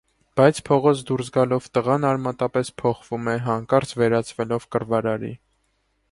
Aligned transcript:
Բայց 0.39 0.59
փողոց 0.67 1.01
դուրս 1.09 1.27
գալով՝ 1.33 1.65
տղան 1.77 2.07
արմատապես 2.11 2.71
փոխվում 2.83 3.29
է՝ 3.33 3.35
հանկարծ 3.49 3.91
վերածվելով 4.03 4.65
կռվարարի։ 4.77 5.31